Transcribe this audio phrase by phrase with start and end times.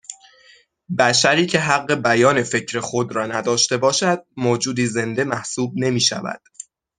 [0.99, 6.41] بشری که حق بیان فکر خود را نداشته باشد موجودی زنده محسوب نمیشود